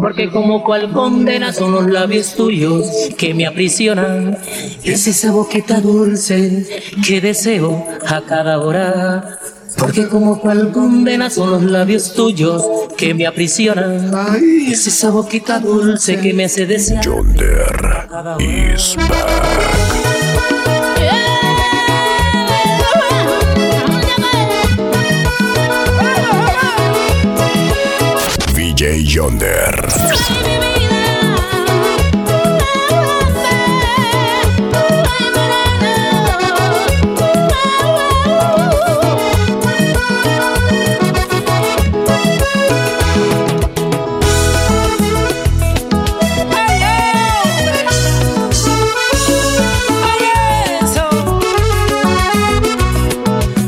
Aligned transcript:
Porque 0.00 0.30
como 0.30 0.64
cual 0.64 0.92
condena 0.92 1.52
son 1.52 1.72
los 1.72 1.86
labios 1.86 2.34
tuyos 2.34 2.86
que 3.18 3.34
me 3.34 3.46
aprisionan. 3.46 4.38
Es 4.82 5.06
esa 5.06 5.30
boquita 5.30 5.80
dulce 5.80 6.66
que 7.06 7.20
deseo 7.20 7.86
a 8.06 8.20
cada 8.22 8.60
hora. 8.60 9.38
Porque 9.76 10.08
como 10.08 10.40
cual 10.40 10.72
condena 10.72 11.30
son 11.30 11.50
los 11.50 11.62
labios 11.62 12.14
tuyos 12.14 12.64
que 12.96 13.14
me 13.14 13.26
aprisionan. 13.26 14.10
Es 14.70 14.86
esa 14.86 15.10
boquita 15.10 15.58
dulce 15.58 16.18
que 16.18 16.32
me 16.32 16.44
hace 16.44 16.66
desear. 16.66 17.04
Yonder 17.04 18.36
is 18.40 18.96
back. 18.96 19.70
VJ 28.80 29.04
Yonder. 29.04 29.79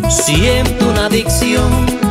Siento 0.08 0.88
una 0.88 1.06
adicción 1.06 2.01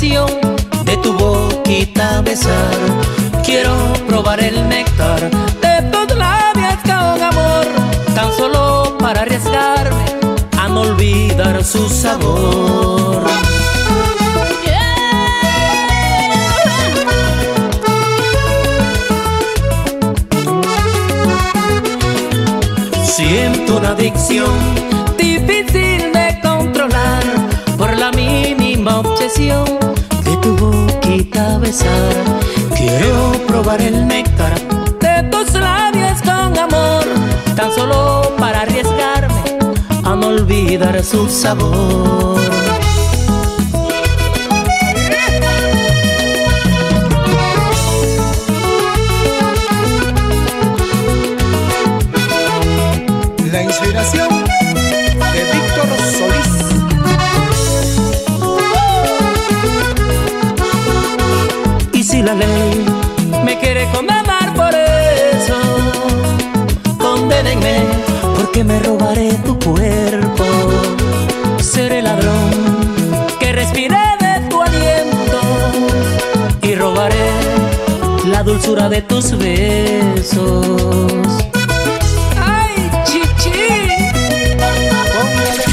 de 0.00 0.96
tu 1.02 1.12
boquita 1.12 2.22
besar. 2.22 2.74
Quiero 3.44 3.92
probar 4.08 4.40
el 4.40 4.66
néctar 4.66 5.20
de 5.60 5.82
tus 5.92 6.16
labios 6.16 6.76
con 6.82 7.22
amor, 7.22 7.66
tan 8.14 8.32
solo 8.32 8.96
para 8.98 9.20
arriesgarme 9.20 10.04
a 10.58 10.68
no 10.68 10.80
olvidar 10.80 11.62
su 11.62 11.86
sabor. 11.90 13.22
Siento 23.04 23.76
una 23.76 23.90
adicción 23.90 24.50
difícil 25.18 26.12
de 26.14 26.40
controlar 26.42 27.22
por 27.76 27.94
la 27.98 28.10
mínima 28.10 29.00
obsesión 29.00 29.81
Quiero 32.76 33.32
probar 33.46 33.80
el 33.80 34.06
néctar 34.06 34.52
de 35.00 35.22
tus 35.30 35.54
labios 35.54 36.20
con 36.20 36.58
amor, 36.58 37.02
tan 37.56 37.72
solo 37.72 38.34
para 38.38 38.60
arriesgarme 38.60 39.42
a 40.04 40.14
no 40.14 40.26
olvidar 40.26 41.02
su 41.02 41.26
sabor. 41.30 42.38
La 53.50 53.62
inspiración 53.62 54.41
porque 68.62 68.64
me 68.64 68.80
robaré 68.80 69.32
tu 69.44 69.58
cuerpo. 69.58 70.44
Seré 71.60 72.02
ladrón 72.02 72.50
que 73.38 73.52
respire 73.52 73.96
de 74.20 74.48
tu 74.48 74.60
aliento 74.60 75.40
y 76.62 76.74
robaré 76.74 77.30
la 78.26 78.42
dulzura 78.42 78.88
de 78.88 79.02
tus 79.02 79.36
besos. 79.36 80.66
¡Ay, 82.40 82.90
chichi! 83.04 83.52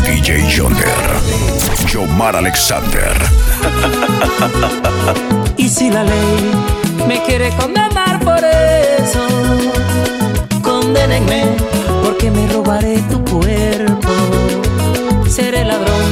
DJ 0.03 0.47
Yonder. 0.55 1.09
Yomar 1.91 2.35
Alexander. 2.35 3.17
Y 5.57 5.69
si 5.69 5.89
la 5.89 6.03
ley 6.03 6.51
me 7.07 7.21
quiere 7.23 7.49
condenar 7.51 8.19
por 8.23 8.43
eso, 8.43 9.27
condénenme 10.61 11.68
porque 12.19 12.31
me 12.31 12.47
robaré 12.51 12.97
tu 13.09 13.23
cuerpo. 13.23 14.09
Seré 15.29 15.63
ladrón 15.63 16.03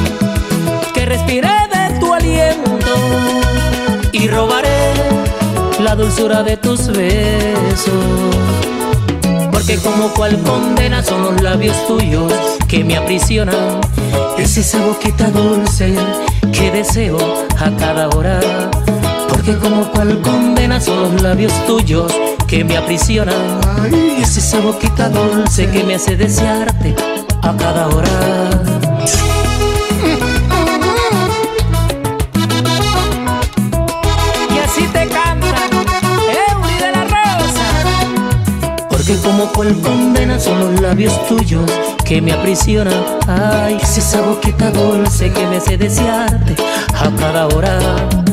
que 0.94 1.06
respire 1.06 1.50
de 1.50 2.00
tu 2.00 2.14
aliento 2.14 2.92
y 4.14 4.30
robaré 4.30 4.94
la 5.82 5.96
dulzura 5.96 6.44
de 6.44 6.56
tus 6.56 6.88
besos. 6.88 7.92
Porque 9.52 9.78
como 9.80 10.14
cual 10.14 10.40
condena 10.44 11.04
son 11.04 11.24
los 11.24 11.42
labios 11.42 11.76
tuyos 11.88 12.32
que 12.70 12.86
me 12.86 12.96
aprisionan. 12.96 13.82
Es 14.38 14.56
esa 14.56 14.80
boquita 14.86 15.30
dulce 15.30 15.94
que 16.54 16.72
deseo 16.72 17.18
a 17.60 17.70
cada 17.78 18.08
hora. 18.10 18.40
Porque 19.28 19.58
como 19.58 19.92
cual 19.92 20.22
condena 20.22 20.80
son 20.80 21.02
los 21.02 21.22
labios 21.22 21.52
tuyos 21.66 22.14
que 22.48 22.64
me 22.64 22.78
aprisionan. 22.78 23.60
Es 24.22 24.38
esa 24.38 24.60
boquita 24.60 25.10
dulce 25.10 25.70
que 25.70 25.84
me 25.84 25.96
hace 25.96 26.16
desearte 26.16 26.96
a 27.42 27.56
cada 27.56 27.88
hora. 27.88 28.10
Y 34.50 34.60
así 34.60 34.84
te 34.94 35.08
canta 35.08 35.56
Euli 36.50 36.74
de 36.76 36.92
la 36.92 37.04
Rosa. 37.04 38.88
Porque 38.90 39.18
como 39.18 39.52
cual 39.52 39.76
condena 39.82 40.40
son 40.40 40.60
los 40.60 40.82
labios 40.82 41.28
tuyos 41.28 41.70
que 42.06 42.22
me 42.22 42.32
aprisionan. 42.32 43.04
Ay, 43.28 43.78
es 43.82 43.98
esa 43.98 44.22
boquita 44.22 44.72
dulce 44.72 45.32
que 45.32 45.46
me 45.48 45.58
hace 45.58 45.78
desearte 45.78 46.56
a 46.96 47.10
cada 47.20 47.48
hora. 47.48 48.27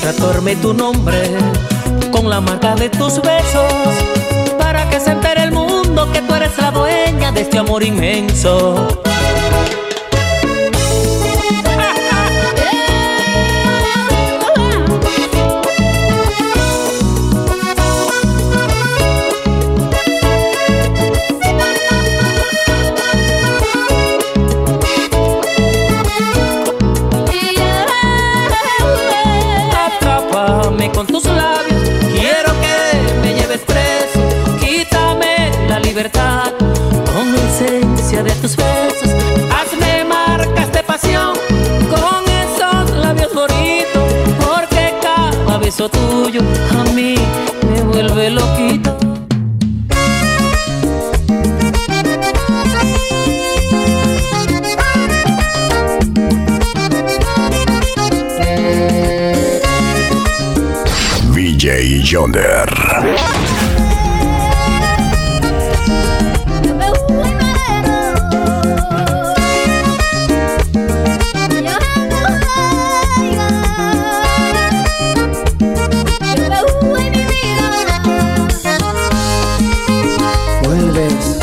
Quiero 0.00 0.60
tu 0.62 0.74
nombre 0.74 1.22
con 2.12 2.28
la 2.28 2.40
marca 2.40 2.74
de 2.74 2.88
tus 2.88 3.20
besos 3.20 3.72
para 4.58 4.88
que 4.88 5.00
se 5.00 5.10
entere 5.10 5.42
el 5.42 5.52
mundo 5.52 6.10
que 6.12 6.20
tú 6.22 6.34
eres 6.34 6.56
la 6.58 6.70
dueña 6.70 7.32
de 7.32 7.40
este 7.42 7.58
amor 7.58 7.82
inmenso. 7.82 9.05
Yonder. 61.82 62.66
Vuelves 80.62 81.38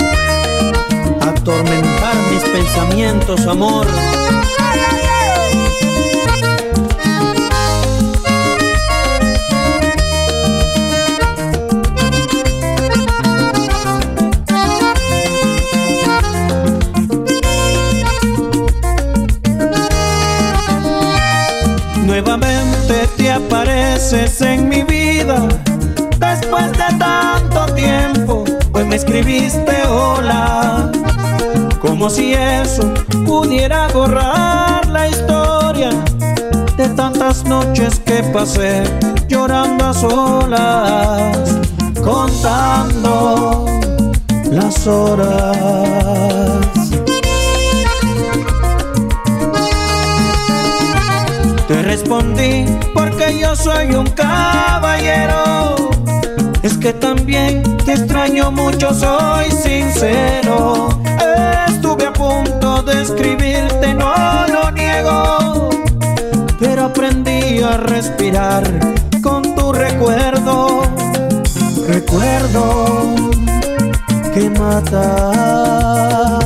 a 1.21 1.29
atormentar 1.29 2.15
mis 2.31 2.43
pensamientos, 2.43 3.45
amor 3.45 3.85
en 24.13 24.69
mi 24.69 24.83
vida 24.83 25.47
después 26.19 26.71
de 26.73 26.97
tanto 26.99 27.65
tiempo, 27.73 28.43
pues 28.71 28.85
me 28.85 28.95
escribiste 28.95 29.87
hola, 29.87 30.91
como 31.81 32.11
si 32.11 32.33
eso 32.33 32.93
pudiera 33.25 33.87
borrar 33.87 34.85
la 34.87 35.07
historia 35.07 35.89
de 36.77 36.89
tantas 36.89 37.43
noches 37.45 37.99
que 38.01 38.21
pasé 38.31 38.83
llorando 39.27 39.85
a 39.85 39.93
solas, 39.95 41.59
contando 42.03 43.65
las 44.51 44.85
horas. 44.85 46.63
Te 51.73 51.81
respondí 51.81 52.65
porque 52.93 53.39
yo 53.39 53.55
soy 53.55 53.95
un 53.95 54.05
caballero. 54.11 55.89
Es 56.61 56.77
que 56.77 56.93
también 56.93 57.63
te 57.83 57.93
extraño 57.93 58.51
mucho, 58.51 58.93
soy 58.93 59.49
sincero. 59.49 60.89
Estuve 61.67 62.05
a 62.05 62.13
punto 62.13 62.83
de 62.83 63.01
escribirte, 63.01 63.91
no 63.95 64.45
lo 64.49 64.69
niego. 64.69 65.69
Pero 66.59 66.85
aprendí 66.85 67.63
a 67.63 67.77
respirar 67.77 68.63
con 69.23 69.55
tu 69.55 69.73
recuerdo. 69.73 70.83
Recuerdo 71.87 73.15
que 74.31 74.47
mata. 74.51 76.42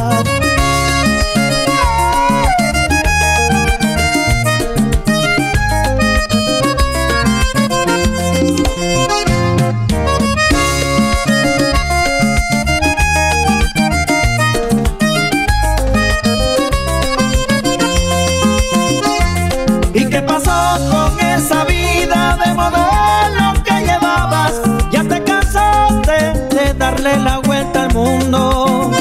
La 27.15 27.39
vuelta 27.39 27.83
al 27.83 27.93
mundo 27.93 28.91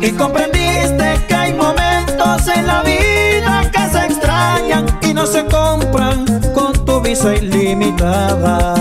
y 0.00 0.10
comprendiste 0.12 1.24
que 1.28 1.34
hay 1.34 1.52
momentos 1.54 2.48
en 2.48 2.66
la 2.66 2.82
vida 2.82 3.70
que 3.70 3.90
se 3.90 4.06
extrañan 4.06 4.86
y 5.02 5.14
no 5.14 5.26
se 5.26 5.44
compran 5.46 6.24
con 6.52 6.72
tu 6.84 7.00
visa 7.00 7.34
ilimitada. 7.34 8.74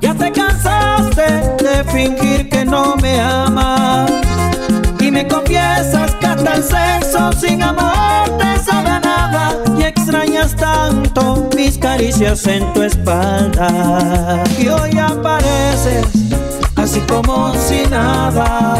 Ya 0.00 0.14
te 0.14 0.32
cansaste 0.32 1.56
de 1.62 1.84
fingir 1.92 2.48
que 2.48 2.64
no 2.64 2.96
me 2.96 3.20
amas. 3.20 4.10
Y 5.00 5.10
me 5.10 5.26
confiesas 5.26 6.12
que 6.16 6.26
hasta 6.26 6.54
el 6.54 6.62
sexo 6.62 7.32
sin 7.32 7.62
amor 7.62 8.28
te 8.38 8.58
sabe 8.64 9.00
nada. 9.00 9.56
Y 9.78 9.84
extrañas 9.84 10.54
tanto 10.56 11.48
mis 11.56 11.78
caricias 11.78 12.46
en 12.46 12.72
tu 12.72 12.82
espalda. 12.82 14.44
Y 14.58 14.68
hoy 14.68 14.98
apareces 14.98 16.06
así 16.76 17.00
como 17.00 17.54
si 17.54 17.82
nada. 17.88 18.76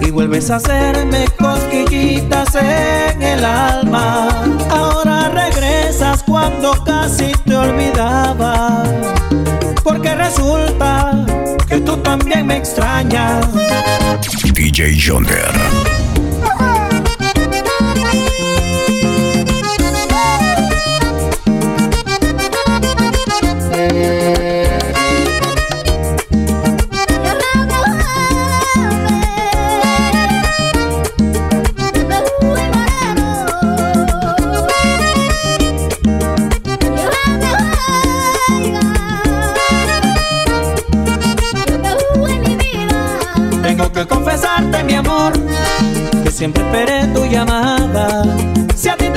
Y 0.00 0.10
vuelves 0.10 0.50
a 0.50 0.56
hacerme 0.56 1.26
cosquillitas 1.38 2.54
en 2.54 3.22
el 3.22 3.44
alma. 3.44 4.28
Ahora 4.70 5.13
cuando 6.26 6.72
casi 6.84 7.32
te 7.44 7.54
olvidaba. 7.54 8.82
Porque 9.82 10.14
resulta 10.14 11.24
que 11.68 11.78
tú 11.80 11.96
también 11.98 12.46
me 12.46 12.56
extrañas. 12.56 13.46
DJ 14.54 14.96
Yonder. 14.96 15.52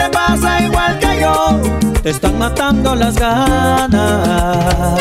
Pasa 0.09 0.61
igual 0.63 0.99
que 0.99 1.19
yo, 1.21 1.61
te 2.01 2.09
están 2.09 2.37
matando 2.37 2.95
las 2.95 3.15
ganas. 3.15 4.97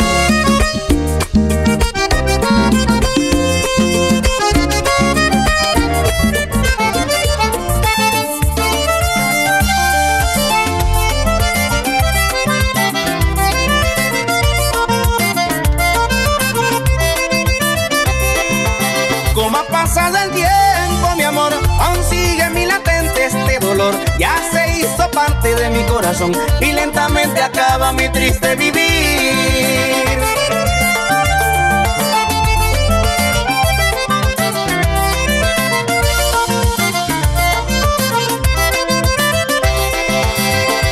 Y 26.61 26.71
lentamente 26.71 27.39
acaba 27.39 27.93
mi 27.93 28.09
triste 28.09 28.55
vivir. 28.55 28.81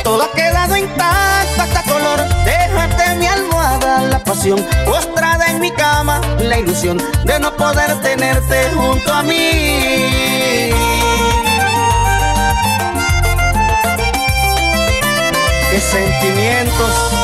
Todo 0.04 0.22
ha 0.22 0.30
quedado 0.32 0.76
intacto 0.76 1.62
hasta 1.62 1.82
color. 1.82 2.20
Déjate 2.44 3.16
mi 3.16 3.26
almohada 3.26 4.02
la 4.02 4.22
pasión. 4.22 4.64
Postrada 4.84 5.46
en 5.48 5.60
mi 5.60 5.72
cama 5.72 6.20
la 6.38 6.60
ilusión 6.60 7.02
de 7.24 7.40
no 7.40 7.52
poder 7.56 8.00
tenerte 8.00 8.70
junto 8.76 9.12
a 9.12 9.22
mí. 9.24 10.95
Sentimientos. 15.96 17.15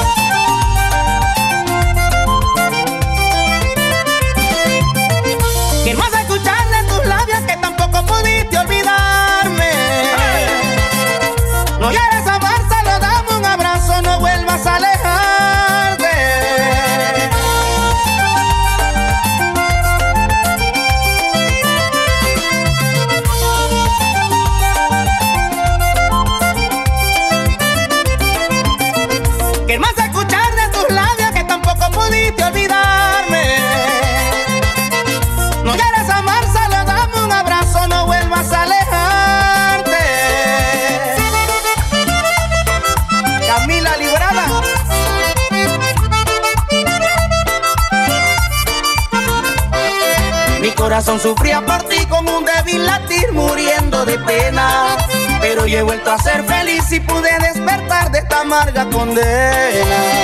Condena. 59.70 60.21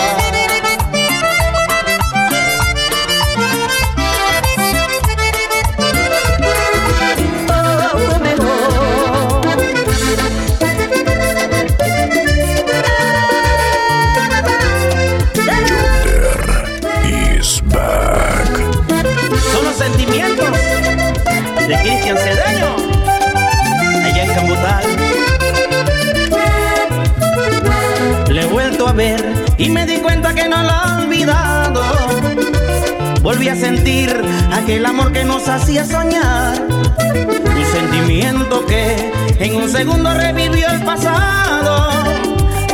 Volví 33.48 33.60
a 33.60 33.66
sentir 33.66 34.14
aquel 34.52 34.84
amor 34.84 35.10
que 35.10 35.24
nos 35.24 35.48
hacía 35.48 35.82
soñar. 35.82 36.60
Un 36.68 37.64
sentimiento 37.72 38.66
que 38.66 39.10
en 39.38 39.56
un 39.56 39.70
segundo 39.70 40.12
revivió 40.12 40.68
el 40.68 40.82
pasado. 40.82 41.88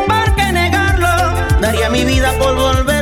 ¿Por 0.08 0.52
negarlo? 0.52 1.60
Daría 1.60 1.88
mi 1.90 2.04
vida 2.04 2.32
por 2.40 2.56
volverla 2.56 2.93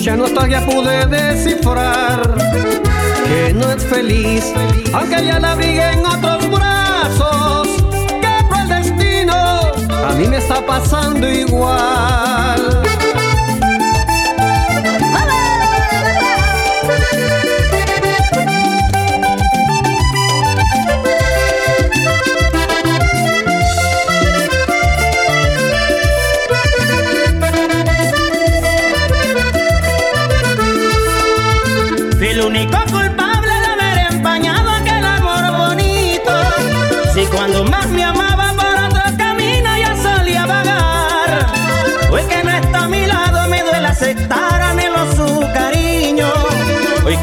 mucha 0.00 0.16
nostalgia 0.16 0.64
pude 0.64 1.04
descifrar. 1.08 2.22
Que 3.26 3.52
no 3.52 3.70
es 3.70 3.84
feliz, 3.84 4.50
aunque 4.94 5.26
ya 5.26 5.38
la 5.38 5.54
vi 5.56 5.78
en 5.78 6.06
otros 6.06 6.50
brazos. 6.50 7.68
Que 8.22 8.62
el 8.62 8.68
destino, 8.68 9.34
a 9.34 10.14
mí 10.16 10.26
me 10.26 10.38
está 10.38 10.64
pasando 10.64 11.28
igual. 11.28 12.89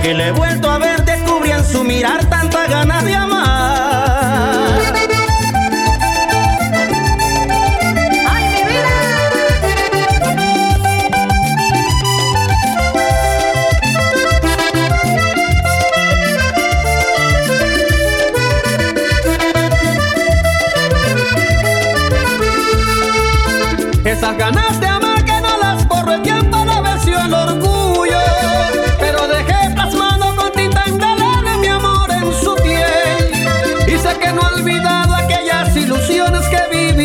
Que 0.07 0.13
le 0.13 0.27
he 0.27 0.31
vuelto 0.31 0.71
a 0.71 0.77
ver 0.77 1.03
descubrí 1.03 1.51
en 1.51 1.65
su 1.65 1.83
mirar 1.83 2.23
tanta 2.29 2.65
ganas 2.67 3.03
de. 3.03 3.26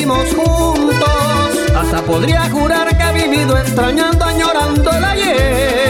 Juntos. 0.08 1.74
Hasta 1.74 2.02
podría 2.02 2.50
jurar 2.50 2.96
que 2.96 3.02
ha 3.02 3.12
vivido 3.12 3.56
extrañando, 3.56 4.24
añorando 4.24 4.90
ayer. 4.90 5.81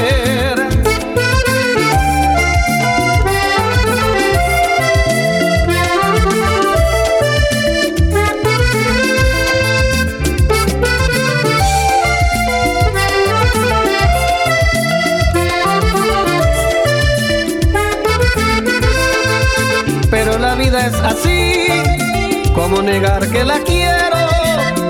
Que 23.32 23.44
la 23.44 23.58
quiero 23.60 24.16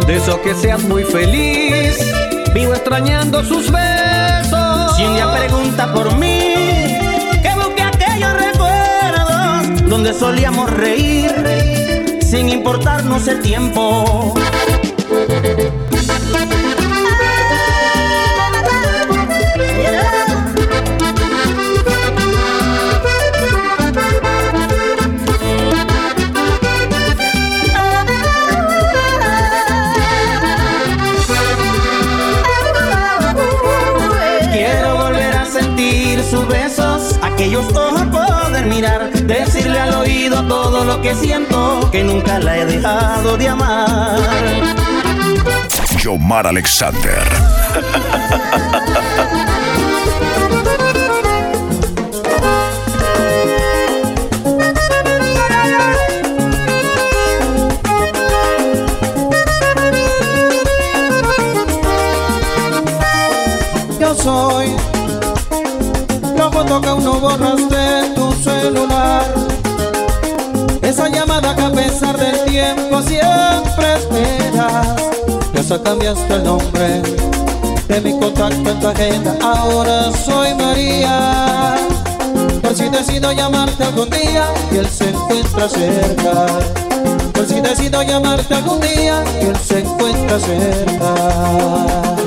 de 0.07 0.17
eso 0.17 0.41
que 0.43 0.55
seas 0.55 0.83
muy 0.83 1.05
feliz. 1.05 1.97
Vivo 2.53 2.75
extrañando 2.75 3.45
sus 3.45 3.71
besos. 3.71 4.97
Si 4.97 5.05
un 5.05 5.17
pregunta 5.33 5.93
por 5.93 6.17
mí, 6.19 6.55
que 7.43 7.51
busque 7.55 7.83
aquellos 7.83 8.33
recuerdos 8.35 9.89
donde 9.89 10.13
solíamos 10.13 10.71
reír 10.71 12.19
sin 12.21 12.49
importarnos 12.49 13.29
el 13.29 13.41
tiempo. 13.41 14.35
Aquellos 37.43 37.75
ojos 37.75 38.03
poder 38.03 38.67
mirar, 38.67 39.11
decirle 39.11 39.77
al 39.77 39.95
oído 39.95 40.47
todo 40.47 40.85
lo 40.85 41.03
que 41.03 41.13
siento, 41.13 41.91
que 41.91 42.05
nunca 42.05 42.39
la 42.39 42.59
he 42.59 42.67
dejado 42.67 43.37
de 43.37 43.49
amar. 43.49 44.21
Yomar 45.99 46.47
Alexander. 46.47 47.25
que 67.23 67.29
aún 67.29 67.41
no 67.41 67.49
borras 67.49 67.69
de 67.69 68.15
tu 68.15 68.33
celular. 68.33 69.35
Esa 70.83 71.09
llamada 71.09 71.55
que 71.55 71.63
a 71.63 71.71
pesar 71.71 72.17
del 72.17 72.45
tiempo 72.45 73.03
siempre 73.03 73.95
esperas. 73.95 74.97
Ya 75.55 75.63
se 75.63 75.81
cambiaste 75.83 76.35
el 76.35 76.45
nombre 76.45 77.03
de 77.89 78.01
mi 78.01 78.19
contacto 78.19 78.71
en 78.71 78.81
tu 78.81 78.89
agenda. 78.89 79.37
Ahora 79.43 80.11
soy 80.25 80.55
María. 80.55 81.77
Por 82.61 82.75
si 82.75 82.89
decido 82.89 83.33
llamarte 83.33 83.85
algún 83.85 84.11
día 84.11 84.45
y 84.73 84.79
él 84.79 84.89
se 84.89 85.11
encuentra 85.11 85.69
cerca. 85.69 86.47
Por 87.33 87.47
si 87.47 87.61
decido 87.61 88.03
llamarte 88.03 88.55
algún 88.55 88.81
día 88.81 89.23
y 89.41 89.47
él 89.47 89.57
se 89.57 89.81
encuentra 89.81 90.39
cerca. 90.41 92.22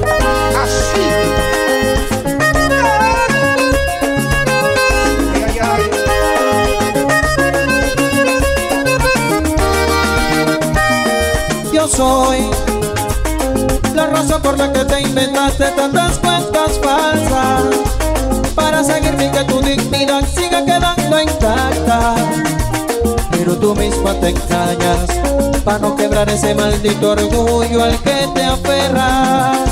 Inventaste 15.15 15.71
tantas 15.77 16.17
cuentas 16.17 16.77
falsas 16.83 17.63
para 18.53 18.83
seguirme 18.83 19.31
que 19.31 19.43
tu 19.45 19.61
dignidad 19.61 20.27
siga 20.27 20.65
quedando 20.65 21.21
intacta. 21.21 22.15
Pero 23.31 23.55
tú 23.55 23.73
misma 23.75 24.13
te 24.15 24.29
engañas 24.29 25.09
para 25.63 25.79
no 25.79 25.95
quebrar 25.95 26.27
ese 26.29 26.53
maldito 26.53 27.11
orgullo 27.11 27.83
al 27.85 27.97
que 27.99 28.27
te 28.33 28.43
aferras. 28.43 29.69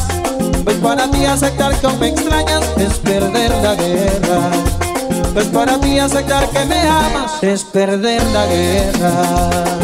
Pues 0.63 0.77
para 0.77 1.12
ti 1.12 1.25
aceptar 1.25 1.75
que 1.75 1.88
me 1.89 2.07
extrañas 2.07 2.63
es 2.77 2.93
perder 3.00 3.51
la 3.62 3.75
guerra. 3.75 4.50
Pues 5.33 5.47
para 5.47 5.77
ti 5.77 6.00
aceptar 6.00 6.47
que 6.51 6.65
me 6.65 6.79
amas 6.88 7.43
es 7.43 7.65
perder 7.65 8.23
la 8.31 8.45
guerra. 8.45 9.82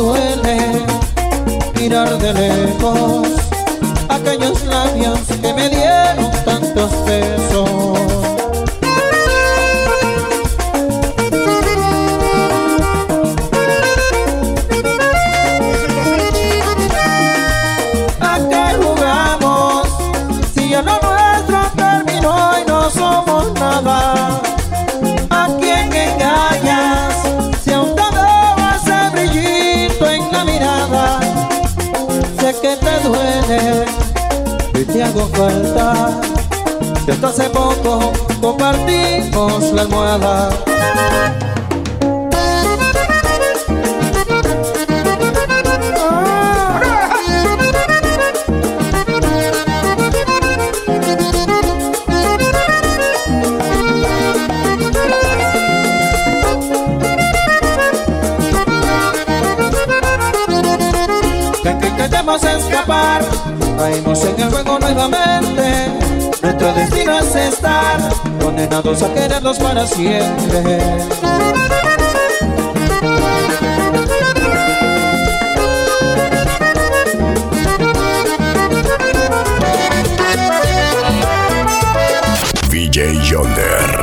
Duele 0.00 0.86
mirar 1.76 2.16
de 2.16 2.32
lejos 2.32 3.28
aquellos 4.08 4.64
labios 4.64 5.20
que 5.42 5.52
me 5.52 5.69
Que 37.20 37.26
hasta 37.26 37.42
hace 37.42 37.50
poco 37.50 38.12
compartimos 38.40 39.72
la 39.74 39.82
almohada. 39.82 40.48
escapar, 62.58 63.22
caímos 63.76 64.24
en 64.24 64.40
el 64.40 64.50
juego 64.50 64.78
nuevamente. 64.78 66.19
Nuestro 66.42 66.72
destino 66.72 67.18
es 67.18 67.34
estar 67.34 68.00
condenados 68.42 69.02
a 69.02 69.12
quererlos 69.12 69.58
para 69.58 69.86
siempre. 69.86 70.78
VJ 82.70 83.20
Yonder. 83.28 83.99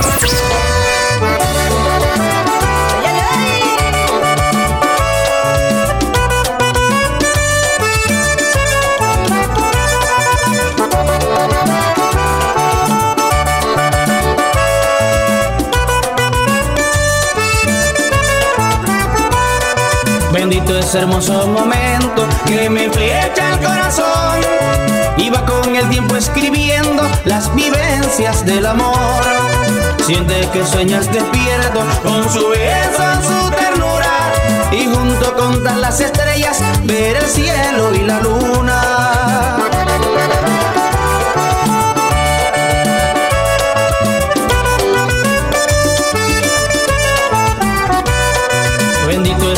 Ese 20.87 20.99
hermoso 20.99 21.45
momento 21.47 22.25
que 22.45 22.69
me 22.69 22.89
flecha 22.89 23.49
el 23.51 23.59
corazón. 23.59 24.39
Iba 25.17 25.45
con 25.45 25.75
el 25.75 25.89
tiempo 25.89 26.15
escribiendo 26.15 27.03
las 27.25 27.53
vivencias 27.53 28.45
del 28.45 28.65
amor. 28.65 28.95
Siente 30.05 30.47
que 30.53 30.65
sueñas 30.65 31.11
despierto 31.11 31.81
con 32.03 32.31
su 32.31 32.47
belleza, 32.47 33.21
su 33.21 33.49
ternura. 33.51 34.31
Y 34.71 34.85
junto 34.85 35.35
con 35.35 35.61
las 35.61 35.99
estrellas 35.99 36.63
ver 36.83 37.17
el 37.17 37.27
cielo 37.27 37.93
y 37.93 38.03
la 38.03 38.21
luna. 38.21 39.76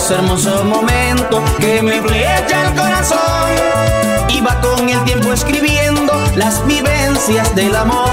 Ese 0.09 0.15
hermoso 0.15 0.63
momento 0.63 1.43
que 1.59 1.83
me 1.83 2.01
flecha 2.01 2.63
el 2.63 2.73
corazón. 2.73 3.51
Iba 4.29 4.59
con 4.59 4.89
el 4.89 5.03
tiempo 5.03 5.31
escribiendo 5.31 6.11
las 6.35 6.65
vivencias 6.65 7.53
del 7.53 7.75
amor. 7.75 8.09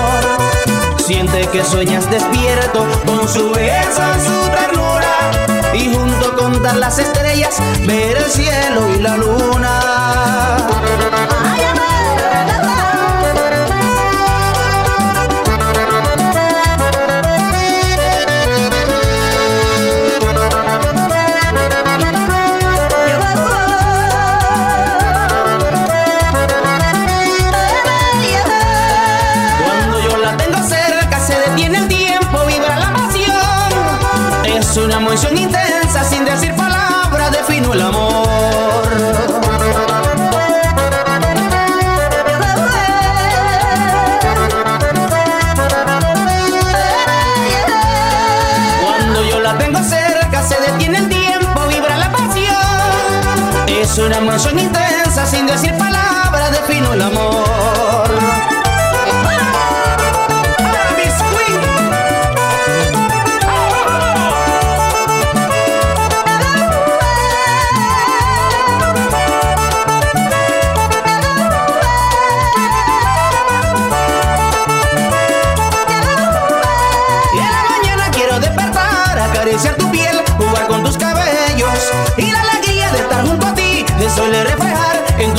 Siente 0.98 1.48
que 1.48 1.64
sueñas 1.64 2.10
despierto 2.10 2.86
con 3.06 3.26
su 3.26 3.50
belleza, 3.50 4.12
su 4.20 4.50
ternura. 4.50 5.72
Y 5.72 5.94
junto 5.94 6.36
con 6.36 6.58
todas 6.58 6.76
las 6.76 6.98
estrellas 6.98 7.56
ver 7.86 8.18
el 8.18 8.30
cielo 8.30 8.94
y 8.94 9.00
la 9.00 9.16
luna. 9.16 11.25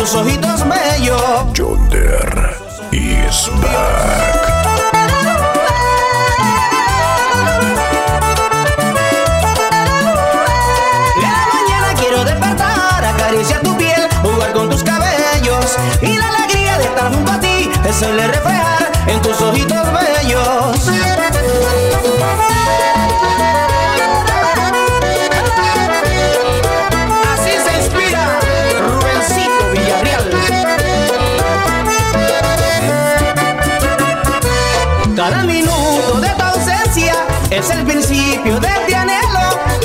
Tus 0.07 0.15
ojitos 0.15 0.63
bellos. 0.67 1.53
Yonder 1.53 2.55
is 2.91 3.49
back. 3.61 4.47
La 11.21 11.47
mañana 11.53 11.93
quiero 11.99 12.23
despertar, 12.23 13.05
acariciar 13.05 13.61
tu 13.61 13.75
piel, 13.77 14.07
jugar 14.23 14.53
con 14.53 14.69
tus 14.69 14.83
cabellos 14.83 15.77
y 16.01 16.17
la 16.17 16.29
alegría 16.29 16.77
de 16.77 16.85
estar 16.85 17.13
junto 17.13 17.31
a 17.31 17.39
ti, 17.39 17.69
eso 17.85 18.13
le 18.13 18.27
refleja 18.27 18.77
ojitos 19.41 19.86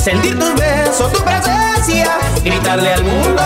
Sentir 0.03 0.37
tus 0.37 0.53
besos, 0.57 1.13
tu 1.13 1.23
presencia, 1.23 2.19
gritarle 2.43 2.93
al 2.93 3.05
mundo 3.05 3.42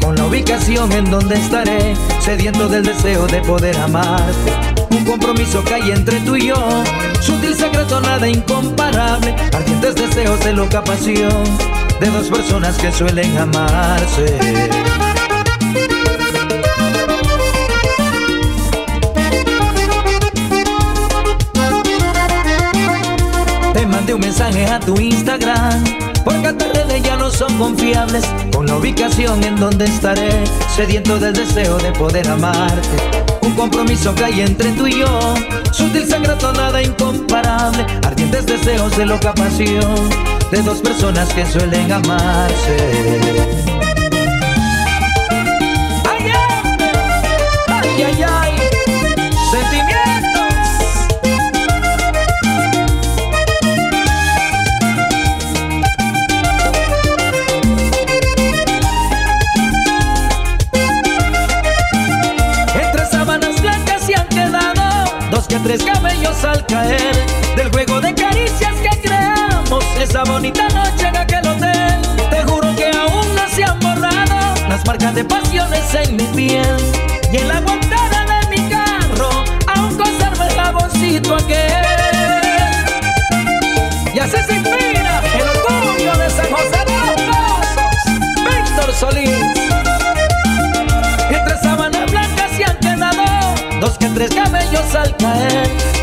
Con 0.00 0.16
la 0.16 0.24
ubicación 0.24 0.90
en 0.92 1.10
donde 1.10 1.34
estaré 1.34 1.94
Sediento 2.20 2.68
del 2.68 2.84
deseo 2.84 3.26
de 3.26 3.42
poder 3.42 3.76
amarte 3.76 4.50
Un 4.90 5.04
compromiso 5.04 5.62
que 5.62 5.74
hay 5.74 5.90
entre 5.90 6.20
tú 6.20 6.36
y 6.36 6.46
yo 6.46 6.54
Sutil 7.20 7.54
secreto, 7.54 8.00
nada 8.00 8.26
incomparable 8.26 9.36
Ardientes 9.52 9.94
deseos 9.94 10.42
de 10.42 10.54
loca 10.54 10.82
pasión 10.82 11.44
De 12.00 12.06
dos 12.08 12.30
personas 12.30 12.78
que 12.78 12.90
suelen 12.90 13.36
amarse. 13.36 14.38
Te 23.74 23.86
mandé 23.86 24.14
un 24.14 24.20
mensaje 24.20 24.64
a 24.64 24.80
tu 24.80 24.98
Instagram 24.98 25.84
Porque 26.24 26.54
tus 26.54 26.81
ya 27.00 27.16
no 27.16 27.30
son 27.30 27.56
confiables 27.58 28.24
Con 28.52 28.66
la 28.66 28.76
ubicación 28.76 29.42
en 29.44 29.56
donde 29.56 29.84
estaré 29.86 30.44
Sediento 30.74 31.18
del 31.18 31.32
deseo 31.32 31.78
de 31.78 31.92
poder 31.92 32.28
amarte. 32.28 32.88
Un 33.42 33.54
compromiso 33.54 34.14
que 34.14 34.24
hay 34.24 34.40
entre 34.40 34.72
tú 34.72 34.86
y 34.86 35.00
yo 35.00 35.34
Sutil 35.72 36.06
secreto, 36.06 36.52
nada 36.52 36.82
incomparable 36.82 37.86
Ardientes 38.04 38.46
deseos 38.46 38.96
de 38.96 39.06
loca 39.06 39.32
pasión 39.34 40.10
De 40.50 40.62
dos 40.62 40.80
personas 40.80 41.32
que 41.32 41.46
suelen 41.46 41.90
amarse 41.92 43.51
tres 65.62 65.82
cabellos 65.84 66.44
al 66.44 66.64
caer 66.66 67.14
del 67.56 67.70
juego 67.70 68.00
de 68.00 68.14
caricias 68.14 68.74
que 68.82 69.00
creamos 69.00 69.84
esa 70.00 70.24
bonita 70.24 70.68
noche 70.68 71.08
en 71.08 71.16
aquel 71.16 71.46
hotel. 71.46 72.00
Te 72.30 72.42
juro 72.42 72.74
que 72.74 72.86
aún 72.86 73.34
no 73.34 73.48
se 73.48 73.64
han 73.64 73.78
borrado 73.80 74.54
las 74.68 74.84
marcas 74.86 75.14
de 75.14 75.24
pasiones 75.24 75.94
en 75.94 76.16
mi 76.16 76.24
piel 76.24 76.76
y 77.32 77.36
en 77.36 77.48
la 77.48 77.60
guantera 77.60 78.26
de 78.26 78.56
mi 78.56 78.68
carro 78.68 79.30
aún 79.74 79.96
conservo 79.96 80.42
el 80.42 80.52
jaboncito 80.52 81.34
aquel. 81.34 81.86
Y 84.14 84.18
así 84.18 84.36
se 84.46 84.54
inspira 84.56 85.22
el 85.34 85.48
orgullo 85.48 86.16
de 86.18 86.30
San 86.30 86.51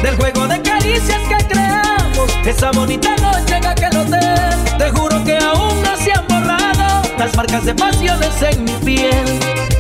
del 0.04 0.16
juego 0.16 0.48
de 0.48 0.62
caricias 0.62 1.20
que 1.28 1.48
creamos 1.48 2.30
esa 2.46 2.72
bonita 2.72 3.16
noche 3.18 3.58
en 3.58 3.66
aquel 3.66 3.98
hotel. 3.98 4.78
Te 4.78 4.90
juro 4.92 5.24
que 5.24 5.38
aún 5.38 5.84
no 5.84 5.98
se 5.98 6.12
han 6.12 6.26
borrado 6.28 7.02
las 7.18 7.36
marcas 7.36 7.66
de 7.66 7.76
pasiones 7.76 8.42
en 8.42 8.64
mi 8.64 8.72
piel 8.86 9.26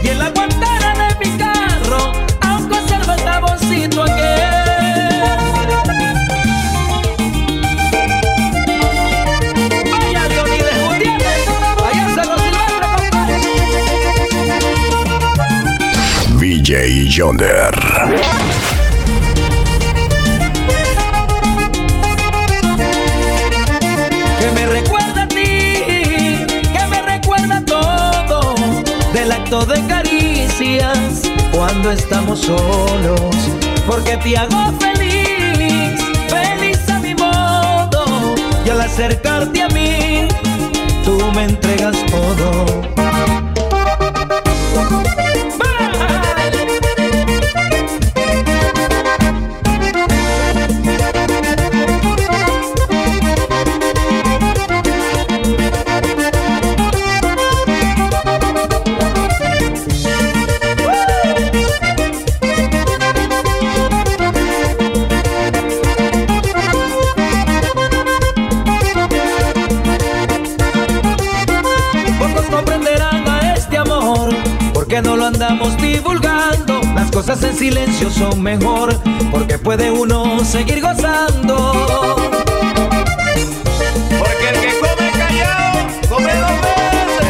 y 0.03 0.07
en 0.09 0.19
la 0.19 0.29
guantera 0.29 0.93
de 0.93 1.25
mi 1.25 1.37
carro 1.37 2.11
aún 2.41 2.67
conservo 2.67 3.13
el 3.13 3.21
jaboncito 3.21 4.03
aquel. 4.03 4.59
VJ 16.39 17.09
Yonder. 17.09 18.58
De 29.49 29.83
caricias 29.87 31.23
cuando 31.51 31.89
estamos 31.89 32.39
solos, 32.41 33.19
porque 33.87 34.15
te 34.17 34.37
hago 34.37 34.71
feliz, 34.79 35.99
feliz 36.27 36.87
a 36.87 36.99
mi 36.99 37.15
modo, 37.15 38.35
y 38.63 38.69
al 38.69 38.81
acercarte 38.81 39.63
a 39.63 39.67
mí, 39.69 40.27
tú 41.03 41.17
me 41.33 41.45
entregas 41.45 41.97
todo. 42.11 42.98
Silencio 77.69 78.09
son 78.09 78.41
mejor 78.41 78.99
porque 79.29 79.59
puede 79.59 79.91
uno 79.91 80.43
seguir 80.43 80.81
gozando. 80.81 82.15
Porque 84.17 84.49
el 84.51 84.59
que 84.59 84.73
come 84.79 85.11
callado, 85.11 85.77
come 86.09 86.33
dos 86.33 86.57
veces. 86.65 87.27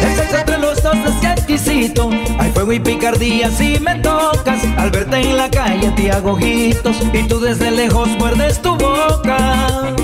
El 0.00 0.38
entre 0.38 0.58
los 0.58 0.80
dos 0.80 0.96
es 0.96 1.24
exquisito. 1.24 2.10
Hay 2.38 2.52
fuego 2.52 2.72
y 2.72 2.78
picardía 2.78 3.50
si 3.50 3.80
me 3.80 3.96
tocas. 3.96 4.62
Al 4.76 4.92
verte 4.92 5.16
en 5.16 5.36
la 5.36 5.50
calle 5.50 5.90
te 5.96 6.12
hago 6.12 6.34
ojitos 6.34 6.96
y 7.12 7.24
tú 7.24 7.40
desde 7.40 7.72
lejos 7.72 8.08
muerdes 8.16 8.62
tu 8.62 8.76
boca. 8.76 9.94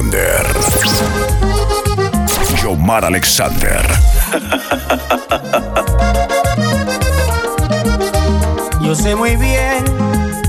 VJ 0.00 0.10
Yonder. 0.10 0.46
Yomar 2.62 3.04
Alexander. 3.04 3.86
Yo 8.80 8.94
sé 8.94 9.14
muy 9.14 9.36
bien 9.36 9.84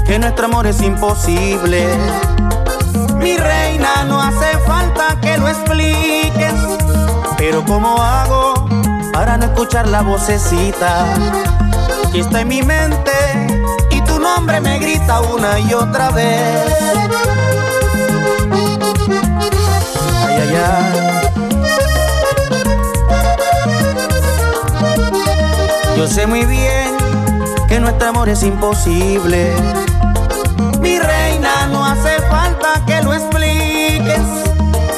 que 0.06 0.20
nuestro 0.20 0.46
amor 0.46 0.68
es 0.68 0.82
imposible. 0.82 1.86
Mi 3.18 3.38
reina, 3.38 4.06
no 4.08 4.22
hace 4.22 4.58
falta 4.66 5.20
que 5.22 5.38
lo 5.38 5.48
expliques, 5.50 6.54
pero 7.38 7.64
¿cómo 7.66 8.02
hago 8.02 8.70
para 9.12 9.38
no 9.38 9.46
escuchar 9.46 9.88
la 9.88 10.02
vocecita 10.02 11.06
que 12.12 12.22
está 12.22 12.42
en 12.42 12.48
mi 12.48 12.62
mente 12.64 13.12
y 13.92 14.02
tu 14.02 14.18
nombre 14.20 14.62
me 14.62 14.80
grita 14.80 15.22
una 15.22 15.60
y 15.60 15.74
otra 15.74 16.10
vez? 16.12 17.02
Yo 25.96 26.08
sé 26.08 26.28
muy 26.28 26.46
bien 26.46 26.98
que 27.70 27.80
nuestro 27.80 28.10
amor 28.10 28.28
es 28.28 28.44
imposible. 28.44 29.54
Mi 30.82 31.00
reina, 31.00 31.68
no 31.68 31.86
hace 31.86 32.20
falta 32.30 32.84
que 32.86 33.02
lo 33.02 33.14
expliques. 33.14 34.20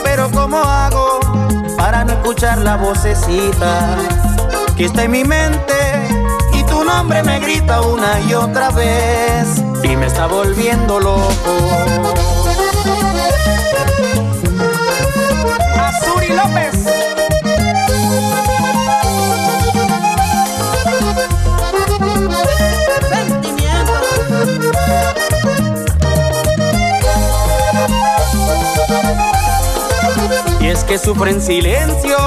Pero 0.03 0.31
¿cómo 0.31 0.57
hago 0.57 1.19
para 1.77 2.03
no 2.03 2.13
escuchar 2.13 2.57
la 2.59 2.77
vocecita 2.77 3.95
que 4.75 4.85
está 4.85 5.03
en 5.03 5.11
mi 5.11 5.23
mente? 5.23 5.73
Y 6.53 6.63
tu 6.63 6.83
nombre 6.83 7.21
me 7.21 7.39
grita 7.39 7.81
una 7.81 8.19
y 8.21 8.33
otra 8.33 8.71
vez 8.71 9.61
y 9.83 9.95
me 9.95 10.07
está 10.07 10.25
volviendo 10.25 10.99
loco. 10.99 12.42
Es 30.73 30.83
que 30.85 30.97
sufro 30.97 31.27
en 31.27 31.39
silencio 31.39 32.17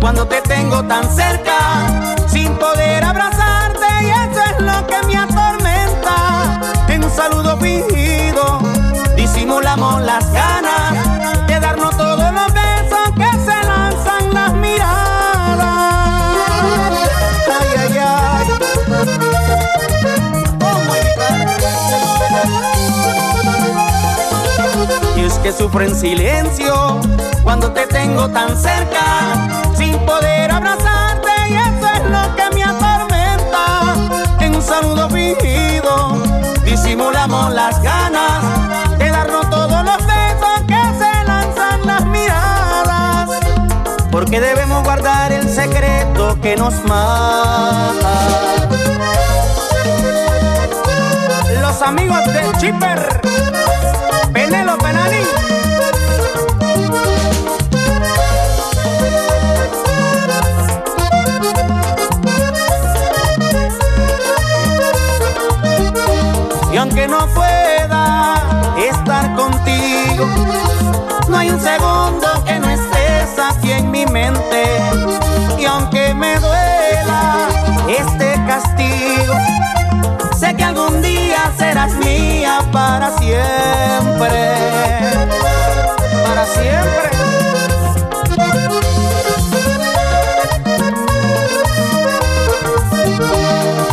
cuando 0.00 0.26
te 0.26 0.40
tengo 0.40 0.82
tan 0.84 1.04
cerca, 1.14 2.14
sin 2.26 2.56
poder 2.56 3.04
abrazarte, 3.04 3.84
y 4.00 4.06
eso 4.06 4.40
es 4.50 4.60
lo 4.64 4.86
que 4.86 5.06
me 5.06 5.18
atormenta. 5.18 6.62
En 6.88 7.04
un 7.04 7.10
saludo 7.10 7.58
fingido, 7.58 8.60
disimulamos 9.14 10.00
las 10.00 10.32
ganas 10.32 11.46
de 11.46 11.60
darnos 11.60 11.94
todos 11.98 12.32
los 12.32 12.54
besos 12.54 13.10
que 13.16 13.30
se 13.44 13.66
lanzan 13.66 14.32
las 14.32 14.54
miradas. 14.54 15.58
Ay, 17.60 17.68
ay, 17.76 17.98
ay. 17.98 18.46
¿Cómo 20.58 20.94
evitar? 20.94 21.48
Y 25.18 25.24
es 25.26 25.34
que 25.34 25.52
sufro 25.52 25.82
en 25.84 25.94
silencio 25.94 26.98
cuando 27.56 27.70
te 27.70 27.86
tengo 27.86 28.28
tan 28.30 28.60
cerca, 28.60 29.48
sin 29.76 29.96
poder 30.04 30.50
abrazarte, 30.50 31.30
y 31.48 31.54
eso 31.54 31.86
es 31.94 32.10
lo 32.10 32.34
que 32.34 32.50
me 32.52 32.64
atormenta. 32.64 33.94
En 34.40 34.56
un 34.56 34.60
saludo 34.60 35.08
fingido, 35.08 36.18
disimulamos 36.64 37.52
las 37.52 37.80
ganas 37.80 38.98
de 38.98 39.08
darnos 39.08 39.48
todos 39.50 39.84
los 39.84 39.98
besos 39.98 40.62
que 40.66 40.82
se 40.98 41.24
lanzan 41.28 41.86
las 41.86 42.04
miradas. 42.06 43.30
Porque 44.10 44.40
debemos 44.40 44.82
guardar 44.82 45.30
el 45.30 45.48
secreto 45.48 46.36
que 46.42 46.56
nos 46.56 46.74
mata. 46.82 48.16
Los 51.60 51.82
amigos 51.82 52.24
de 52.32 52.52
Chipper, 52.58 53.20
Penelo 54.32 54.76
Penalín. 54.78 55.53
No 71.28 71.36
hay 71.36 71.50
un 71.50 71.60
segundo 71.60 72.44
que 72.44 72.58
no 72.58 72.68
estés 72.70 73.38
aquí 73.38 73.72
en 73.72 73.90
mi 73.90 74.06
mente. 74.06 74.64
Y 75.58 75.64
aunque 75.64 76.14
me 76.14 76.38
duela 76.38 77.48
este 77.88 78.34
castigo, 78.46 79.34
sé 80.36 80.54
que 80.54 80.64
algún 80.64 81.02
día 81.02 81.52
serás 81.58 81.92
mía 81.94 82.60
para 82.72 83.10
siempre. 83.18 84.54
Para 86.26 86.46
siempre. 86.46 87.10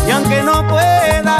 Y 0.07 0.11
aunque 0.11 0.43
no 0.43 0.67
pueda 0.67 1.30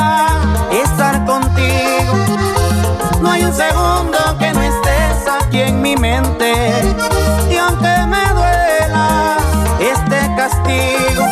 segundo 4.32 4.38
que 4.38 4.54
no 4.54 4.62
estés 4.62 5.28
aquí 5.28 5.62
en 5.62 5.82
mi 5.82 5.96
mente. 5.96 6.54
Y 7.50 7.58
aunque 7.58 7.90
me 8.08 8.34
duela 8.34 9.38
este 9.80 10.36
castigo, 10.36 11.26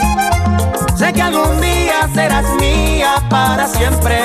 sé 0.96 1.14
que 1.14 1.22
algún 1.22 1.62
día 1.62 2.10
serás 2.14 2.46
mía 2.60 3.16
para 3.30 3.68
siempre. 3.68 4.24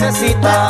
Noche 0.00 0.67